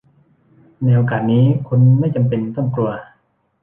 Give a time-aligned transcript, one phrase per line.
[0.83, 2.91] ในโอกาสนี้คุณไม่จำเป็นต้องกลัว